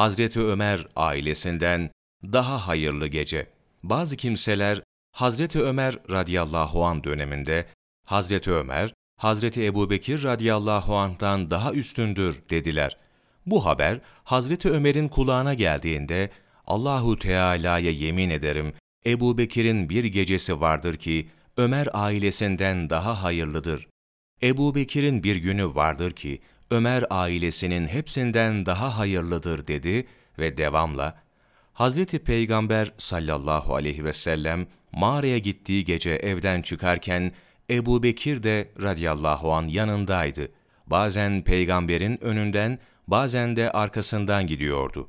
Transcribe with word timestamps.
Hazreti 0.00 0.40
Ömer 0.40 0.86
ailesinden 0.96 1.90
daha 2.22 2.68
hayırlı 2.68 3.06
gece. 3.06 3.46
Bazı 3.82 4.16
kimseler 4.16 4.82
Hazreti 5.12 5.60
Ömer 5.60 5.94
radıyallahu 6.10 6.84
an 6.84 7.04
döneminde 7.04 7.66
Hazreti 8.06 8.50
Ömer, 8.50 8.94
Hazreti 9.16 9.66
Ebubekir 9.66 10.22
radıyallahu 10.22 10.96
anh'tan 10.96 11.50
daha 11.50 11.72
üstündür 11.72 12.42
dediler. 12.50 12.96
Bu 13.46 13.66
haber 13.66 14.00
Hazreti 14.24 14.70
Ömer'in 14.70 15.08
kulağına 15.08 15.54
geldiğinde 15.54 16.30
Allahu 16.66 17.18
Teala'ya 17.18 17.90
yemin 17.90 18.30
ederim 18.30 18.72
Ebu 19.06 19.38
Bekir'in 19.38 19.88
bir 19.88 20.04
gecesi 20.04 20.60
vardır 20.60 20.96
ki 20.96 21.28
Ömer 21.56 21.88
ailesinden 21.92 22.90
daha 22.90 23.22
hayırlıdır. 23.22 23.88
Ebu 24.42 24.74
Bekir'in 24.74 25.22
bir 25.22 25.36
günü 25.36 25.74
vardır 25.74 26.10
ki 26.10 26.40
Ömer 26.70 27.04
ailesinin 27.10 27.86
hepsinden 27.86 28.66
daha 28.66 28.98
hayırlıdır 28.98 29.66
dedi 29.66 30.06
ve 30.38 30.56
devamla 30.56 31.22
Hazreti 31.72 32.18
Peygamber 32.18 32.92
sallallahu 32.98 33.74
aleyhi 33.74 34.04
ve 34.04 34.12
sellem 34.12 34.66
mağaraya 34.92 35.38
gittiği 35.38 35.84
gece 35.84 36.10
evden 36.10 36.62
çıkarken 36.62 37.32
Ebu 37.70 38.02
Bekir 38.02 38.42
de 38.42 38.68
radıyallahu 38.82 39.52
an 39.52 39.68
yanındaydı. 39.68 40.48
Bazen 40.86 41.44
peygamberin 41.44 42.24
önünden, 42.24 42.78
bazen 43.08 43.56
de 43.56 43.70
arkasından 43.70 44.46
gidiyordu. 44.46 45.08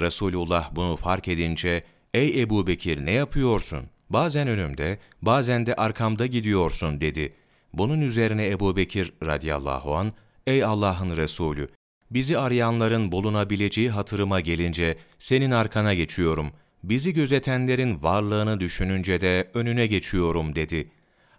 Resulullah 0.00 0.74
bunu 0.76 0.96
fark 0.96 1.28
edince, 1.28 1.84
''Ey 2.14 2.42
Ebu 2.42 2.66
Bekir 2.66 3.06
ne 3.06 3.12
yapıyorsun? 3.12 3.80
Bazen 4.10 4.48
önümde, 4.48 4.98
bazen 5.22 5.66
de 5.66 5.74
arkamda 5.74 6.26
gidiyorsun.'' 6.26 7.00
dedi. 7.00 7.34
Bunun 7.72 8.00
üzerine 8.00 8.48
Ebu 8.48 8.76
Bekir 8.76 9.12
radıyallahu 9.22 9.96
an 9.96 10.12
''Ey 10.50 10.64
Allah'ın 10.64 11.16
Resulü, 11.16 11.68
bizi 12.10 12.38
arayanların 12.38 13.12
bulunabileceği 13.12 13.90
hatırıma 13.90 14.40
gelince 14.40 14.98
senin 15.18 15.50
arkana 15.50 15.94
geçiyorum. 15.94 16.52
Bizi 16.84 17.12
gözetenlerin 17.14 18.02
varlığını 18.02 18.60
düşününce 18.60 19.20
de 19.20 19.50
önüne 19.54 19.86
geçiyorum.'' 19.86 20.54
dedi. 20.54 20.90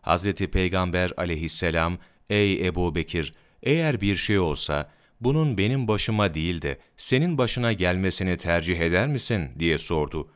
Hazreti 0.02 0.48
Peygamber 0.52 1.12
aleyhisselam, 1.18 1.98
''Ey 2.30 2.68
Ebu 2.68 2.96
Bekir, 2.96 3.34
eğer 3.64 4.02
bir 4.02 4.16
şey 4.16 4.40
olsa, 4.40 4.92
bunun 5.22 5.58
benim 5.58 5.88
başıma 5.88 6.34
değil 6.34 6.62
de 6.62 6.78
senin 6.98 7.38
başına 7.38 7.74
gelmesini 7.74 8.38
tercih 8.38 8.80
eder 8.80 9.08
misin?'' 9.08 9.50
diye 9.60 9.78
sordu. 9.78 10.28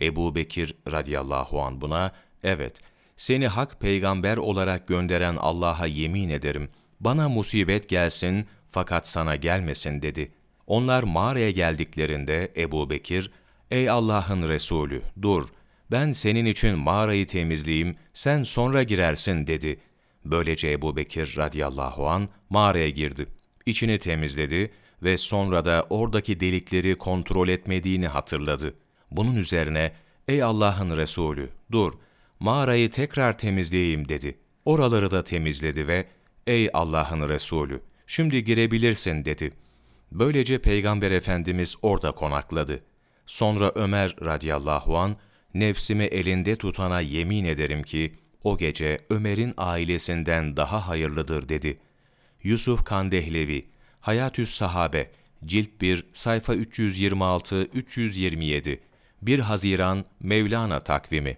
Ebu 0.00 0.34
Bekir 0.34 0.74
radıyallahu 0.90 1.62
an 1.62 1.80
buna, 1.80 2.12
''Evet, 2.42 2.80
seni 3.16 3.48
hak 3.48 3.80
peygamber 3.80 4.36
olarak 4.36 4.88
gönderen 4.88 5.36
Allah'a 5.36 5.86
yemin 5.86 6.28
ederim, 6.28 6.68
bana 7.00 7.28
musibet 7.28 7.88
gelsin 7.88 8.46
fakat 8.70 9.08
sana 9.08 9.36
gelmesin.'' 9.36 10.02
dedi. 10.02 10.32
Onlar 10.66 11.02
mağaraya 11.02 11.50
geldiklerinde 11.50 12.52
Ebu 12.56 12.90
Bekir, 12.90 13.30
''Ey 13.70 13.90
Allah'ın 13.90 14.48
Resulü, 14.48 15.02
dur, 15.22 15.48
ben 15.90 16.12
senin 16.12 16.46
için 16.46 16.78
mağarayı 16.78 17.26
temizleyeyim, 17.26 17.96
sen 18.14 18.42
sonra 18.42 18.82
girersin.'' 18.82 19.46
dedi. 19.46 19.80
Böylece 20.24 20.70
Ebu 20.70 20.96
Bekir 20.96 21.34
radıyallahu 21.36 22.08
an 22.08 22.28
mağaraya 22.50 22.90
girdi. 22.90 23.26
İçini 23.66 23.98
temizledi 23.98 24.70
ve 25.02 25.18
sonra 25.18 25.64
da 25.64 25.86
oradaki 25.90 26.40
delikleri 26.40 26.98
kontrol 26.98 27.48
etmediğini 27.48 28.06
hatırladı. 28.06 28.74
Bunun 29.10 29.36
üzerine, 29.36 29.92
''Ey 30.28 30.42
Allah'ın 30.42 30.96
Resulü, 30.96 31.50
dur, 31.72 31.92
mağarayı 32.40 32.90
tekrar 32.90 33.38
temizleyeyim.'' 33.38 34.08
dedi. 34.08 34.38
Oraları 34.64 35.10
da 35.10 35.24
temizledi 35.24 35.88
ve, 35.88 36.06
''Ey 36.48 36.70
Allah'ın 36.72 37.28
Resulü, 37.28 37.80
şimdi 38.06 38.44
girebilirsin.'' 38.44 39.24
dedi. 39.24 39.52
Böylece 40.12 40.58
Peygamber 40.58 41.10
Efendimiz 41.10 41.76
orada 41.82 42.12
konakladı. 42.12 42.84
Sonra 43.26 43.72
Ömer 43.74 44.16
radıyallahu 44.22 44.98
an 44.98 45.16
nefsimi 45.54 46.04
elinde 46.04 46.56
tutana 46.56 47.00
yemin 47.00 47.44
ederim 47.44 47.82
ki, 47.82 48.14
o 48.44 48.58
gece 48.58 49.00
Ömer'in 49.10 49.54
ailesinden 49.56 50.56
daha 50.56 50.88
hayırlıdır 50.88 51.48
dedi. 51.48 51.78
Yusuf 52.42 52.84
Kandehlevi, 52.84 53.66
Hayatüs 54.00 54.50
Sahabe, 54.50 55.10
Cilt 55.44 55.80
1, 55.80 56.04
sayfa 56.12 56.54
326-327, 56.54 58.78
1 59.22 59.38
Haziran 59.38 60.04
Mevlana 60.20 60.80
takvimi 60.80 61.36